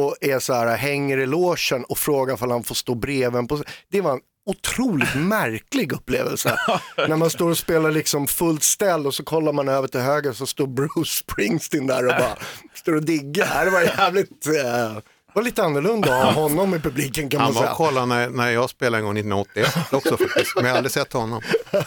och 0.00 0.16
är 0.20 0.38
så 0.38 0.52
här, 0.52 0.76
hänger 0.76 1.18
i 1.18 1.26
logen 1.26 1.84
och 1.84 1.98
frågar 1.98 2.44
om 2.44 2.50
han 2.50 2.64
får 2.64 2.74
stå 2.74 2.94
bredvid 2.94 3.38
en 3.38 3.46
på 3.46 3.62
Det 3.90 4.00
var 4.00 4.12
en 4.12 4.20
otroligt 4.46 5.14
märklig 5.16 5.92
upplevelse. 5.92 6.58
När 6.96 7.16
man 7.16 7.30
står 7.30 7.50
och 7.50 7.58
spelar 7.58 7.90
liksom 7.90 8.26
fullt 8.26 8.62
ställ 8.62 9.06
och 9.06 9.14
så 9.14 9.24
kollar 9.24 9.52
man 9.52 9.68
över 9.68 9.88
till 9.88 10.00
höger 10.00 10.32
så 10.32 10.46
står 10.46 10.66
Bruce 10.66 11.10
Springsteen 11.10 11.86
där 11.86 12.06
och 12.06 12.14
bara 12.18 12.36
står 12.74 12.94
och 12.94 13.04
diggar. 13.04 13.64
Det 13.64 13.70
var 13.70 13.82
jävligt, 13.82 14.46
eh, 14.46 14.98
var 15.34 15.42
lite 15.42 15.62
annorlunda 15.62 16.14
att 16.16 16.34
ha 16.34 16.42
honom 16.42 16.74
i 16.74 16.78
publiken 16.78 17.28
kan 17.28 17.38
man 17.38 17.44
Han 17.44 17.54
var 17.54 17.62
och 17.62 17.66
säga. 17.66 17.76
kollade 17.76 18.06
när, 18.06 18.28
när 18.28 18.50
jag 18.50 18.70
spelade 18.70 18.98
en 18.98 19.04
gång 19.04 19.18
1981 19.18 19.76
också 19.90 20.16
faktiskt, 20.16 20.52
men 20.56 20.64
jag 20.64 20.70
har 20.70 20.76
aldrig 20.76 20.92
sett 20.92 21.12
honom. 21.12 21.42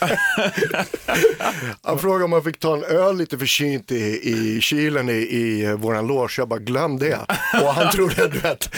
Han 1.83 1.99
frågade 1.99 2.23
om 2.23 2.29
man 2.29 2.43
fick 2.43 2.59
ta 2.59 2.73
en 2.77 2.83
öl 2.83 3.17
lite 3.17 3.37
försynt 3.37 3.91
i, 3.91 4.19
i 4.29 4.61
kylen 4.61 5.09
i, 5.09 5.13
i 5.13 5.73
våran 5.77 6.07
loge. 6.07 6.33
Jag 6.37 6.47
bara 6.47 6.59
glöm 6.59 6.99
det. 6.99 7.19
Och 7.61 7.73
han 7.73 7.91
trodde 7.91 8.27
du 8.27 8.39
vet, 8.39 8.69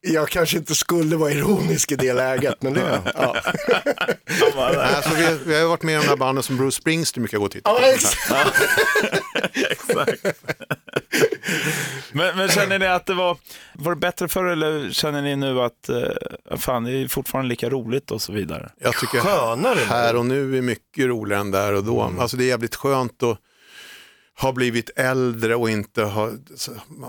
jag 0.00 0.28
kanske 0.28 0.56
inte 0.56 0.74
skulle 0.74 1.16
vara 1.16 1.30
ironisk 1.30 1.92
i 1.92 1.96
det 1.96 2.12
läget. 2.12 2.62
Men 2.62 2.74
det, 2.74 3.00
ja. 3.14 3.36
Alltså, 4.56 5.14
vi, 5.16 5.38
vi 5.44 5.54
har 5.54 5.60
ju 5.60 5.66
varit 5.68 5.82
med 5.82 5.94
i 5.98 6.02
de 6.02 6.08
här 6.08 6.16
banden 6.16 6.42
som 6.42 6.56
Bruce 6.56 6.76
Springsteen 6.76 7.22
brukar 7.22 7.38
gå 7.38 7.44
och 7.44 7.50
titta 7.50 7.70
på. 7.70 7.80
Ja, 7.80 7.86
exakt. 7.86 8.56
Exakt. 9.70 10.26
men, 12.12 12.36
men 12.36 12.48
känner 12.48 12.78
ni 12.78 12.86
att 12.86 13.06
det 13.06 13.14
var, 13.14 13.36
var 13.74 13.94
det 13.94 14.00
bättre 14.00 14.28
förr 14.28 14.44
eller 14.44 14.90
känner 14.90 15.22
ni 15.22 15.36
nu 15.36 15.60
att 15.60 15.88
eh, 15.88 16.56
fan, 16.56 16.84
det 16.84 16.92
är 16.92 17.08
fortfarande 17.08 17.48
lika 17.48 17.70
roligt 17.70 18.10
och 18.10 18.22
så 18.22 18.32
vidare? 18.32 18.70
Jag 18.78 18.94
tycker 18.94 19.18
Skönare 19.18 19.80
här 19.88 20.16
och 20.16 20.26
nu 20.26 20.58
är 20.58 20.62
mycket 20.62 21.06
roligare 21.06 21.40
än 21.40 21.50
där 21.50 21.72
och 21.72 21.84
då. 21.84 22.12
Alltså 22.18 22.36
det 22.36 22.44
är 22.44 22.48
jävligt 22.48 22.74
skönt 22.76 23.22
att 23.22 23.38
ha 24.40 24.52
blivit 24.52 24.90
äldre 24.96 25.54
och 25.54 25.70
inte 25.70 26.02
ha, 26.02 26.30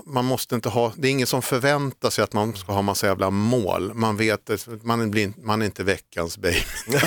man 0.06 0.24
måste 0.24 0.54
inte 0.54 0.68
ha, 0.68 0.92
det 0.96 1.08
är 1.08 1.12
ingen 1.12 1.26
som 1.26 1.42
förväntar 1.42 2.10
sig 2.10 2.24
att 2.24 2.32
man 2.32 2.56
ska 2.56 2.72
ha 2.72 2.82
massa 2.82 3.06
jävla 3.06 3.30
mål. 3.30 3.94
Man 3.94 4.16
vet 4.16 4.50
man, 4.82 5.10
blir, 5.10 5.32
man 5.36 5.62
är 5.62 5.66
inte 5.66 5.84
veckans 5.84 6.38
baby. 6.38 6.62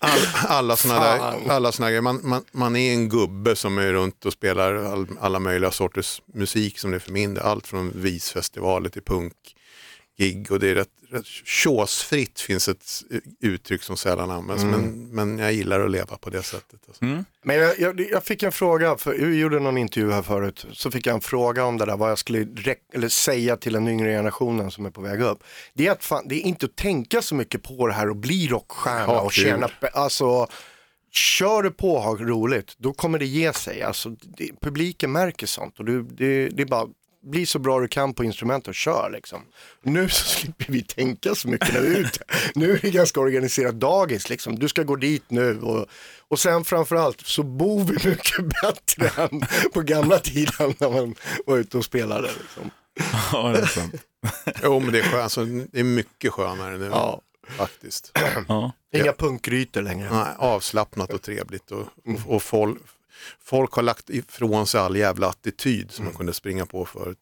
All, 0.00 0.18
alla 0.46 0.76
sådana 0.76 1.00
där, 1.00 1.50
alla 1.50 1.72
såna 1.72 1.88
grejer. 1.88 2.02
Man, 2.02 2.20
man, 2.22 2.44
man 2.52 2.76
är 2.76 2.92
en 2.92 3.08
gubbe 3.08 3.56
som 3.56 3.78
är 3.78 3.92
runt 3.92 4.26
och 4.26 4.32
spelar 4.32 4.74
all, 4.74 5.06
alla 5.20 5.38
möjliga 5.38 5.70
sorters 5.70 6.22
musik 6.34 6.78
som 6.78 6.90
det 6.90 6.96
är 6.96 7.00
för 7.00 7.12
min 7.12 7.34
del. 7.34 7.44
Allt 7.44 7.66
från 7.66 7.92
visfestivaler 7.94 8.90
till 8.90 9.02
punk. 9.02 9.34
Gig 10.18 10.52
och 10.52 10.60
det 10.60 10.68
är 10.68 10.74
rätt, 10.74 10.88
rätt 11.10 11.26
tjåsfritt 11.26 12.40
finns 12.40 12.68
ett 12.68 13.02
uttryck 13.40 13.82
som 13.82 13.96
sällan 13.96 14.30
används 14.30 14.64
men, 14.64 15.08
men 15.08 15.38
jag 15.38 15.52
gillar 15.52 15.80
att 15.80 15.90
leva 15.90 16.16
på 16.16 16.30
det 16.30 16.42
sättet. 16.42 16.80
Alltså. 16.88 17.04
Mm. 17.04 17.24
Men 17.42 17.56
jag, 17.56 17.78
jag, 17.78 18.00
jag 18.00 18.24
fick 18.24 18.42
en 18.42 18.52
fråga, 18.52 18.96
för 18.96 19.12
vi 19.12 19.38
gjorde 19.38 19.60
någon 19.60 19.78
intervju 19.78 20.12
här 20.12 20.22
förut, 20.22 20.66
så 20.72 20.90
fick 20.90 21.06
jag 21.06 21.14
en 21.14 21.20
fråga 21.20 21.64
om 21.64 21.78
det 21.78 21.86
där, 21.86 21.96
vad 21.96 22.10
jag 22.10 22.18
skulle 22.18 22.46
eller 22.92 23.08
säga 23.08 23.56
till 23.56 23.72
den 23.72 23.88
yngre 23.88 24.10
generationen 24.10 24.70
som 24.70 24.86
är 24.86 24.90
på 24.90 25.00
väg 25.00 25.20
upp. 25.20 25.44
Det 25.74 25.86
är, 25.86 25.92
att 25.92 26.04
fan, 26.04 26.28
det 26.28 26.34
är 26.34 26.42
inte 26.42 26.66
att 26.66 26.76
tänka 26.76 27.22
så 27.22 27.34
mycket 27.34 27.62
på 27.62 27.86
det 27.86 27.92
här 27.92 28.10
och 28.10 28.16
bli 28.16 28.48
rockstjärna 28.48 29.12
Ja, 29.12 29.20
och 29.20 29.32
tjäna, 29.32 29.70
alltså 29.92 30.48
kör 31.12 31.62
du 31.62 31.70
på 31.70 31.94
och 31.94 32.02
har 32.02 32.16
roligt, 32.16 32.74
då 32.78 32.92
kommer 32.92 33.18
det 33.18 33.26
ge 33.26 33.52
sig. 33.52 33.82
Alltså, 33.82 34.08
det, 34.08 34.50
publiken 34.60 35.12
märker 35.12 35.46
sånt 35.46 35.78
och 35.78 35.84
du, 35.84 36.02
det, 36.02 36.48
det 36.48 36.62
är 36.62 36.66
bara 36.66 36.88
bli 37.30 37.46
så 37.46 37.58
bra 37.58 37.80
du 37.80 37.88
kan 37.88 38.14
på 38.14 38.24
instrument 38.24 38.68
och 38.68 38.74
kör 38.74 39.10
liksom. 39.12 39.42
Nu 39.82 40.08
så 40.08 40.24
slipper 40.24 40.66
vi 40.72 40.82
tänka 40.82 41.34
så 41.34 41.48
mycket 41.48 41.74
när 41.74 41.80
vi 41.80 41.94
är 41.94 41.98
ute. 41.98 42.20
Nu 42.54 42.72
är 42.72 42.78
det 42.82 42.90
ganska 42.90 43.20
organiserat 43.20 43.74
dagis 43.74 44.28
liksom. 44.30 44.58
Du 44.58 44.68
ska 44.68 44.82
gå 44.82 44.96
dit 44.96 45.24
nu 45.30 45.60
och, 45.60 45.86
och 46.28 46.38
sen 46.38 46.64
framförallt 46.64 47.20
så 47.20 47.42
bor 47.42 47.84
vi 47.84 48.08
mycket 48.10 48.38
bättre 48.62 49.22
än 49.22 49.42
på 49.72 49.80
gamla 49.82 50.18
tiden 50.18 50.74
när 50.78 50.90
man 50.90 51.14
var 51.46 51.56
ute 51.56 51.78
och 51.78 51.84
spelade. 51.84 52.28
Liksom. 52.40 52.70
Ja, 53.32 53.48
det 53.48 53.58
är 53.58 53.66
sant. 53.66 53.94
Jo 54.62 54.80
men 54.80 54.92
det 54.92 54.98
är, 54.98 55.02
skön, 55.02 55.20
alltså, 55.22 55.44
det 55.44 55.80
är 55.80 55.84
mycket 55.84 56.32
skönare 56.32 56.78
nu 56.78 56.84
Ja. 56.92 57.20
faktiskt. 57.56 58.12
Ja. 58.48 58.72
Inga 58.94 59.12
punkgrytor 59.12 59.82
längre. 59.82 60.10
Nej, 60.12 60.26
avslappnat 60.38 61.12
och 61.12 61.22
trevligt 61.22 61.70
och, 61.70 61.80
och, 61.80 62.34
och 62.34 62.42
folk, 62.42 62.78
folk 63.44 63.72
har 63.72 63.82
lagt 63.82 64.10
ifrån 64.10 64.66
sig 64.66 64.80
all 64.80 64.96
jävla 64.96 65.26
attityd 65.26 65.90
som 65.90 66.04
man 66.04 66.14
kunde 66.14 66.32
springa 66.32 66.66
på 66.66 66.84
förut. 66.84 67.18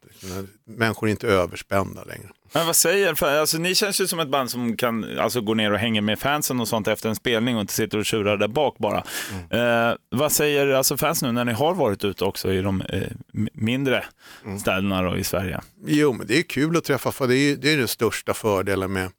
Människor 0.64 1.06
är 1.06 1.10
inte 1.10 1.28
överspända 1.28 2.04
längre. 2.04 2.28
Men 2.52 2.66
vad 2.66 2.76
säger, 2.76 3.24
alltså, 3.24 3.58
ni 3.58 3.74
känns 3.74 4.00
ju 4.00 4.06
som 4.06 4.20
ett 4.20 4.28
band 4.28 4.50
som 4.50 4.76
kan 4.76 5.18
alltså, 5.18 5.40
gå 5.40 5.54
ner 5.54 5.72
och 5.72 5.78
hänga 5.78 6.00
med 6.00 6.18
fansen 6.18 6.60
och 6.60 6.68
sånt 6.68 6.88
efter 6.88 7.08
en 7.08 7.16
spelning 7.16 7.54
och 7.54 7.60
inte 7.60 7.72
sitter 7.72 7.98
och 7.98 8.06
tjurar 8.06 8.36
där 8.36 8.48
bak 8.48 8.78
bara. 8.78 9.04
Eh, 9.50 9.94
vad 10.10 10.32
säger 10.32 10.68
alltså, 10.68 10.96
fans 10.96 11.22
nu 11.22 11.32
när 11.32 11.44
ni 11.44 11.52
har 11.52 11.74
varit 11.74 12.04
ute 12.04 12.24
också 12.24 12.52
i 12.52 12.62
de 12.62 12.80
eh, 12.80 13.02
mindre 13.52 14.04
städerna 14.60 15.02
då, 15.02 15.16
i 15.16 15.24
Sverige? 15.24 15.60
Jo 15.86 16.12
men 16.12 16.26
det 16.26 16.38
är 16.38 16.42
kul 16.42 16.76
att 16.76 16.84
träffa, 16.84 17.12
för 17.12 17.28
det 17.28 17.36
är, 17.36 17.56
det 17.56 17.72
är 17.72 17.76
den 17.76 17.88
största 17.88 18.34
fördelen 18.34 18.92
med, 18.92 19.10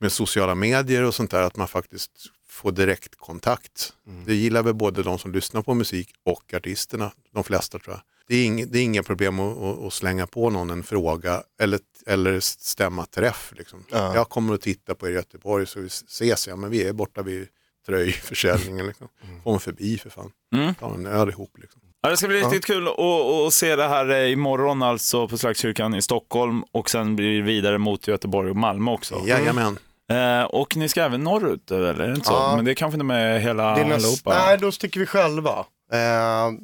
med 0.00 0.12
sociala 0.12 0.54
medier 0.54 1.02
och 1.02 1.14
sånt 1.14 1.30
där, 1.30 1.42
att 1.42 1.56
man 1.56 1.68
faktiskt 1.68 2.10
får 2.50 2.72
direktkontakt. 2.72 3.92
Det 4.26 4.34
gillar 4.34 4.62
väl 4.62 4.74
både 4.74 5.02
de 5.02 5.18
som 5.18 5.32
lyssnar 5.32 5.62
på 5.62 5.74
musik 5.74 6.08
och 6.24 6.54
artisterna, 6.54 7.12
de 7.34 7.44
flesta 7.44 7.78
tror 7.78 7.94
jag. 7.94 8.02
Det 8.28 8.36
är, 8.36 8.44
ing, 8.44 8.70
det 8.70 8.78
är 8.78 8.82
inga 8.82 9.02
problem 9.02 9.40
att, 9.40 9.58
att, 9.58 9.78
att 9.84 9.92
slänga 9.92 10.26
på 10.26 10.50
någon 10.50 10.70
en 10.70 10.82
fråga 10.82 11.42
eller, 11.60 11.80
eller 12.06 12.40
stämma 12.40 13.06
träff. 13.06 13.52
Liksom. 13.56 13.84
Ja. 13.90 14.14
Jag 14.14 14.28
kommer 14.28 14.54
att 14.54 14.60
titta 14.60 14.94
på 14.94 15.06
er 15.08 15.10
i 15.10 15.14
Göteborg 15.14 15.66
så 15.66 15.80
vi 15.80 15.86
ses, 15.86 16.48
ja, 16.48 16.56
men 16.56 16.70
vi 16.70 16.82
är 16.88 16.92
borta 16.92 17.22
vid 17.22 17.48
tröjförsäljningen. 17.86 18.86
Liksom. 18.86 19.08
Kom 19.44 19.60
förbi 19.60 19.98
för 19.98 20.10
fan, 20.10 20.30
Mm. 20.54 20.74
ta 20.74 20.94
en 20.94 21.06
öl 21.06 21.28
ihop. 21.28 21.58
Liksom. 21.58 21.80
Ja, 22.02 22.10
det 22.10 22.16
ska 22.16 22.28
bli 22.28 22.40
riktigt 22.42 22.64
kul 22.64 22.88
att, 22.88 22.98
att 22.98 23.54
se 23.54 23.76
det 23.76 23.88
här 23.88 24.08
eh, 24.08 24.32
imorgon 24.32 24.82
alltså 24.82 25.28
på 25.28 25.38
Slagskyrkan 25.38 25.94
i 25.94 26.02
Stockholm 26.02 26.62
och 26.72 26.90
sen 26.90 27.16
blir 27.16 27.36
det 27.36 27.42
vidare 27.42 27.78
mot 27.78 28.08
Göteborg 28.08 28.50
och 28.50 28.56
Malmö 28.56 28.90
också. 28.90 29.22
Jajamän. 29.26 29.78
Eh, 30.10 30.42
och 30.44 30.76
ni 30.76 30.88
ska 30.88 31.02
även 31.02 31.24
norrut, 31.24 31.70
eller? 31.70 31.94
Är 32.00 32.08
det 32.08 32.14
inte 32.14 32.26
så? 32.26 32.32
Ja. 32.32 32.56
Men 32.56 32.64
det 32.64 32.70
är 32.70 32.74
kanske 32.74 32.94
inte 32.94 33.04
med 33.04 33.42
hela 33.42 33.74
Det 33.74 33.80
är 33.80 33.84
näst, 33.84 34.04
allihopa? 34.06 34.44
nej, 34.46 34.58
då 34.58 34.72
sticker 34.72 35.00
vi 35.00 35.06
själva. 35.06 35.58
Eh, 35.92 35.98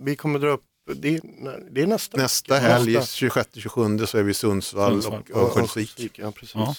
vi 0.05 0.17
kommer 0.17 0.39
dra 0.39 0.49
upp, 0.49 0.63
det 0.95 1.09
är, 1.09 1.21
det 1.71 1.83
är 1.83 1.87
nästa. 1.87 2.17
Nästa 2.17 2.57
helg, 2.57 2.97
26-27 2.97 4.07
så 4.07 4.19
är 4.19 4.23
vi 4.23 4.31
i 4.31 4.35
Sundsvall, 4.35 5.03
Sundsvall. 5.03 5.23
och 5.33 5.57
Örnsköldsvik. 5.59 6.19
Ja, 6.19 6.31
precis. 6.31 6.55
Ja. 6.55 6.75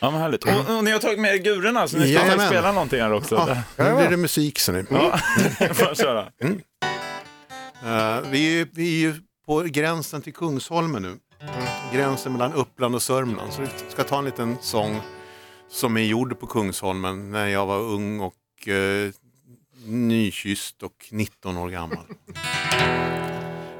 Ja, 0.00 0.10
men 0.10 0.20
härligt. 0.20 0.44
Och, 0.44 0.76
och 0.76 0.84
ni 0.84 0.90
har 0.90 0.98
tagit 0.98 1.18
med 1.20 1.34
er 1.34 1.38
gurorna, 1.38 1.88
så 1.88 1.96
ni 1.96 2.02
ska 2.02 2.12
Jajamän. 2.12 2.30
faktiskt 2.30 2.48
spela 2.48 2.72
någonting 2.72 3.00
här 3.00 3.12
också. 3.12 3.34
Ja, 3.76 3.84
nu 3.84 3.96
blir 3.96 4.08
det 4.10 4.16
musik 4.16 4.58
så 4.58 4.72
nu. 4.72 4.86
Ja, 4.90 5.18
får 5.74 5.86
jag 5.86 5.96
köra. 5.96 6.20
Eh, 7.84 8.20
vi, 8.30 8.60
är, 8.60 8.68
vi 8.72 8.94
är 8.96 9.00
ju 9.00 9.14
på 9.46 9.60
gränsen 9.60 10.22
till 10.22 10.34
Kungsholmen 10.34 11.02
nu. 11.02 11.16
Gränsen 11.92 12.32
mellan 12.32 12.52
Uppland 12.52 12.94
och 12.94 13.02
Sörmland. 13.02 13.52
Så 13.52 13.62
vi 13.62 13.68
ska 13.88 14.04
ta 14.04 14.18
en 14.18 14.24
liten 14.24 14.56
sång 14.60 15.00
som 15.68 15.96
är 15.96 16.00
gjord 16.00 16.40
på 16.40 16.46
Kungsholmen 16.46 17.30
när 17.30 17.46
jag 17.46 17.66
var 17.66 17.78
ung 17.78 18.20
och 18.20 18.68
eh, 18.68 19.10
nykysst 19.86 20.82
och 20.82 21.08
19 21.10 21.56
år 21.56 21.68
gammal. 21.68 22.04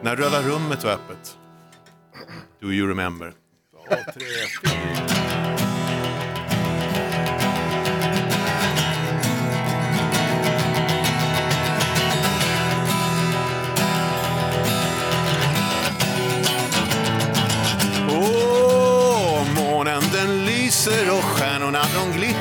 när 0.03 0.17
Röda 0.17 0.43
rummet 0.43 0.85
var 0.85 0.91
öppet. 0.91 1.39
Do 2.61 2.73
you 2.73 2.89
remember? 2.89 3.33
Ja, 3.91 3.97
tre, 4.15 4.25
fyra. 4.63 5.38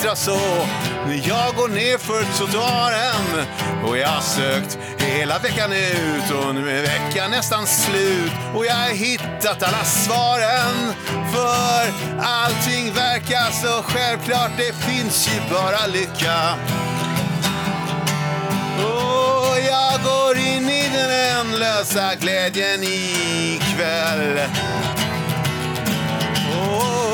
De 0.08 0.16
så. 0.16 0.40
När 1.08 1.28
jag 1.28 1.56
går 1.56 1.68
ner 1.68 1.98
för 1.98 2.24
trottoaren 2.38 3.48
och 3.86 3.98
jag 3.98 4.08
har 4.08 4.22
sökt 4.22 4.78
hela 4.98 5.40
veckan 5.40 5.72
ut 5.72 6.32
och 6.32 6.56
nu 6.56 6.70
är 6.70 6.82
veckan 6.82 7.32
nästan 7.32 7.68
slut 7.68 8.32
och 8.56 8.66
jag 8.66 8.74
har 8.74 8.90
hittat 8.90 9.64
alla 9.64 9.84
svaren. 9.84 10.94
För 11.34 11.94
allting 12.22 12.94
verkar 12.94 13.52
så 13.52 13.84
självklart, 13.84 14.52
det 14.58 14.74
finns 14.74 15.28
ju 15.28 15.54
bara 15.54 15.88
lycka. 15.88 16.54
Och 18.84 19.58
jag 19.68 20.04
går 20.04 20.38
in 20.38 20.70
i 20.70 20.90
den 20.94 21.40
ändlösa 21.40 22.16
glädjen 22.16 22.84
ikväll. 22.84 24.40
Åh, 26.54 27.07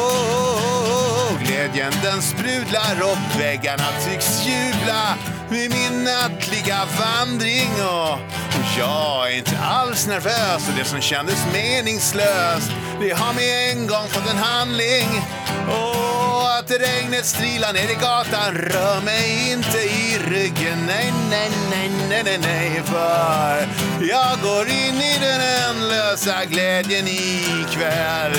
glädjen 1.63 1.93
den 2.03 2.21
sprudlar 2.21 3.03
och 3.03 3.41
väggarna 3.41 3.83
tycks 4.05 4.45
jubla. 4.45 5.17
Vid 5.49 5.71
min 5.71 6.03
nattliga 6.03 6.79
vandring 6.99 7.71
och, 7.81 8.13
och 8.13 8.77
jag 8.77 9.31
är 9.31 9.37
inte 9.37 9.59
alls 9.59 10.07
nervös 10.07 10.69
och 10.69 10.77
det 10.77 10.85
som 10.85 11.01
kändes 11.01 11.47
meningslöst 11.53 12.71
det 12.99 13.11
har 13.11 13.33
med 13.33 13.71
en 13.71 13.87
gång 13.87 14.07
fått 14.07 14.31
en 14.31 14.37
handling. 14.37 15.07
Och 15.67 16.57
att 16.59 16.71
regnet 16.71 17.25
strilar 17.25 17.73
ner 17.73 17.91
i 17.91 17.95
gatan 18.01 18.55
rör 18.55 19.01
mig 19.01 19.51
inte 19.51 19.77
i 19.77 20.19
ryggen. 20.27 20.77
Nej, 20.87 21.13
nej, 21.29 21.51
nej, 21.69 21.91
nej, 22.09 22.23
nej, 22.25 22.39
nej 22.41 22.81
för 22.85 23.67
jag 24.01 24.39
går 24.43 24.67
in 24.67 24.95
i 24.95 25.17
den 25.21 25.41
ändlösa 25.69 26.45
glädjen 26.45 27.07
ikväll. 27.07 28.33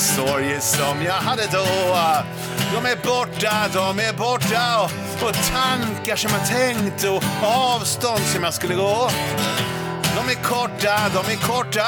sorger 0.01 0.59
som 0.59 1.03
jag 1.05 1.13
hade 1.13 1.43
då. 1.51 1.65
De 2.73 2.85
är 2.85 2.95
borta, 2.95 3.53
de 3.73 3.99
är 3.99 4.13
borta 4.13 4.79
och, 4.81 5.27
och 5.27 5.35
tankar 5.35 6.15
som 6.15 6.31
jag 6.31 6.47
tänkt 6.47 7.03
och 7.03 7.23
avstånd 7.43 8.19
som 8.19 8.43
jag 8.43 8.53
skulle 8.53 8.75
gå. 8.75 9.11
De 10.15 10.31
är 10.31 10.43
korta, 10.43 11.09
de 11.13 11.33
är 11.33 11.37
korta. 11.37 11.87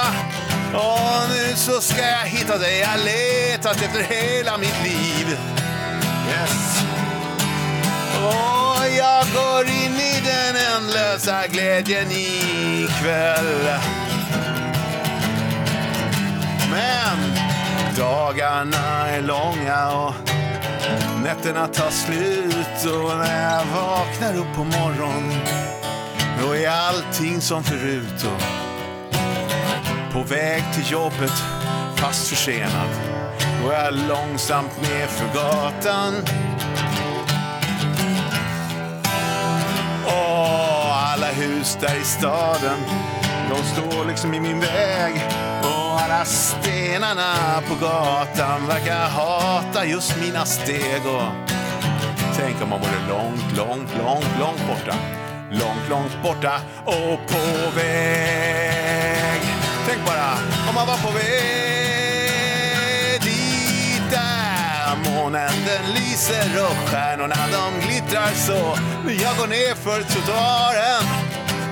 Och 0.73 1.29
nu 1.29 1.55
så 1.55 1.81
ska 1.81 2.01
jag 2.01 2.25
hitta 2.25 2.57
dig. 2.57 2.79
Jag 2.79 2.99
letat 3.05 3.81
efter 3.81 4.03
hela 4.03 4.57
mitt 4.57 4.83
liv. 4.83 5.37
Yes. 6.29 6.83
Och 8.23 8.89
jag 8.97 9.25
går 9.33 9.65
in 9.65 9.95
i 9.95 10.21
den 10.25 10.55
ändlösa 10.75 11.47
glädjen 11.47 12.11
ikväll. 12.11 13.79
Men 16.71 17.52
dagarna 17.97 19.07
är 19.07 19.21
långa 19.21 19.91
och 19.91 20.13
nätterna 21.23 21.67
tar 21.67 21.89
slut 21.89 22.93
och 22.95 23.17
när 23.17 23.57
jag 23.57 23.65
vaknar 23.65 24.37
upp 24.37 24.55
på 24.55 24.63
morgonen 24.63 25.33
Då 26.41 26.55
är 26.55 26.69
allting 26.69 27.41
som 27.41 27.63
förut 27.63 28.25
och 28.25 28.63
på 30.13 30.23
väg 30.23 30.63
till 30.73 30.91
jobbet 30.91 31.43
fast 31.95 32.27
försenad. 32.27 32.89
Går 33.63 33.73
jag 33.73 33.93
långsamt 33.93 34.81
ner 34.81 35.07
för 35.07 35.25
gatan. 35.25 36.13
Åh, 40.07 41.13
alla 41.13 41.27
hus 41.27 41.77
där 41.81 42.01
i 42.01 42.03
staden, 42.03 42.77
de 43.49 43.63
står 43.63 44.05
liksom 44.05 44.33
i 44.33 44.39
min 44.39 44.59
väg. 44.59 45.42
Alla 46.13 46.25
stenarna 46.25 47.61
på 47.67 47.75
gatan 47.75 48.67
verkar 48.67 49.09
hata 49.09 49.85
just 49.85 50.15
mina 50.21 50.45
steg. 50.45 51.05
Och 51.05 51.23
tänk 52.37 52.61
om 52.63 52.69
man 52.69 52.79
vore 52.79 53.07
långt, 53.09 53.57
långt, 53.57 53.89
långt, 53.97 54.39
långt 54.39 54.67
borta. 54.67 54.95
Långt, 55.51 55.89
långt 55.89 56.23
borta 56.23 56.61
och 56.85 57.19
på 57.27 57.69
väg. 57.75 59.41
Tänk 59.87 60.05
bara 60.05 60.33
om 60.69 60.75
man 60.75 60.87
var 60.87 60.97
på 60.97 61.11
väg 61.17 61.21
dit 63.21 64.11
där 64.11 64.95
månen 65.11 65.51
den 65.65 65.93
lyser 65.93 66.63
och 66.63 66.89
stjärnorna 66.89 67.35
de 67.51 67.87
glittrar 67.87 68.31
så. 68.35 68.77
Jag 69.23 69.37
går 69.37 69.47
ner 69.47 69.75
för 69.75 70.01
trottoaren 70.01 71.05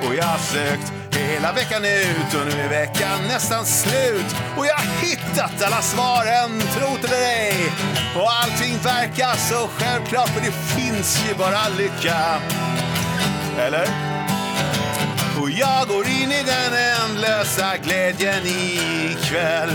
och 0.08 0.16
jag 0.16 0.26
har 0.26 0.38
sökt 0.38 1.01
hela 1.32 1.52
veckan 1.54 1.86
ut 1.86 2.34
och 2.34 2.46
nu 2.46 2.62
är 2.62 2.70
veckan 2.70 3.20
nästan 3.28 3.66
slut 3.66 4.36
och 4.58 4.66
jag 4.66 4.76
har 4.76 5.02
hittat 5.02 5.64
alla 5.66 5.82
svaren, 5.82 6.60
tro 6.60 6.88
eller 7.08 7.22
ej. 7.26 7.72
Och 8.16 8.32
allting 8.44 8.78
verkar 8.84 9.36
så 9.36 9.70
självklart 9.78 10.30
för 10.30 10.42
det 10.42 10.52
finns 10.52 11.24
ju 11.30 11.34
bara 11.36 11.68
lycka. 11.78 12.42
Eller? 13.60 13.88
Och 15.42 15.50
jag 15.50 15.88
går 15.88 16.08
in 16.08 16.32
i 16.32 16.44
den 16.46 16.74
ändlösa 17.04 17.78
glädjen 17.84 18.46
ikväll. 18.46 19.72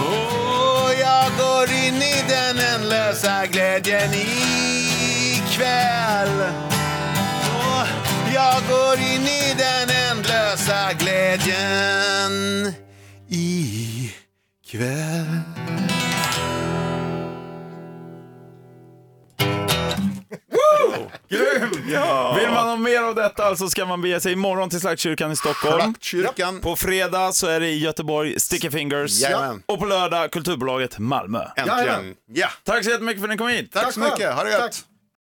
Och 0.00 0.90
jag 1.00 1.30
går 1.38 1.70
in 1.70 2.02
i 2.02 2.24
den 2.28 2.58
ändlösa 2.58 3.46
glädjen 3.46 4.14
ikväll. 5.34 6.75
Jag 8.36 8.62
går 8.68 8.98
in 8.98 9.22
i 9.22 9.54
den 9.58 9.88
ändlösa 10.10 10.92
glädjen 10.98 12.72
ikväll. 13.28 15.26
Vill 22.38 22.50
man 22.50 22.68
ha 22.68 22.76
mer 22.76 23.02
av 23.02 23.14
detta 23.14 23.56
så 23.56 23.70
ska 23.70 23.86
man 23.86 24.02
bege 24.02 24.20
sig 24.20 24.32
imorgon 24.32 24.70
till 24.70 24.80
Slaktkyrkan 24.80 25.32
i 25.32 25.36
Stockholm. 25.36 25.80
Slaktkyrkan. 25.80 26.60
På 26.60 26.76
fredag 26.76 27.32
så 27.32 27.46
är 27.46 27.60
det 27.60 27.68
i 27.68 27.78
Göteborg 27.78 28.40
Sticky 28.40 28.70
Fingers. 28.70 29.20
Jajamän. 29.20 29.62
Och 29.66 29.78
på 29.78 29.84
lördag 29.84 30.30
Kulturbolaget 30.30 30.98
Malmö. 30.98 31.44
Äntligen. 31.56 32.14
Ja, 32.32 32.48
Tack 32.64 32.84
så 32.84 32.90
jättemycket 32.90 33.20
för 33.20 33.28
att 33.28 33.32
ni 33.34 33.38
kom 33.38 33.48
hit. 33.48 33.72
tack 33.72 33.94
så 33.94 34.00
mycket. 34.00 34.34
Ha 34.34 34.44
det 34.44 34.50
gött. 34.50 34.60
Tack. 34.60 34.74